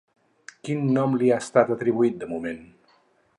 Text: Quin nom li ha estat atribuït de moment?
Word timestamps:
Quin 0.67 0.87
nom 0.95 1.13
li 1.23 1.29
ha 1.33 1.37
estat 1.43 1.69
atribuït 1.75 2.19
de 2.25 2.31
moment? 2.33 2.65